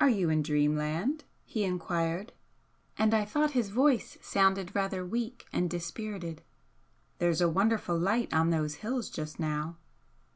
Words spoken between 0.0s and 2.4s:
"Are you in dreamland?" he enquired